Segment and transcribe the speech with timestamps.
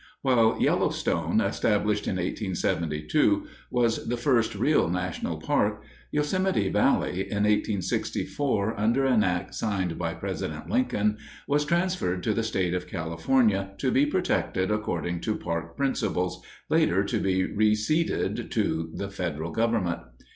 [0.23, 8.79] While Yellowstone, established in 1872, was the first real national park, Yosemite Valley, in 1864,
[8.79, 13.91] under an act signed by President Lincoln, was transferred to the State of California to
[13.91, 19.99] be protected according to park principles, later to be re ceded to the Federal Government.